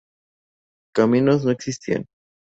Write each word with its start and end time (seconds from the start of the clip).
Caminos 0.95 1.45
no 1.45 1.51
existían. 1.51 2.07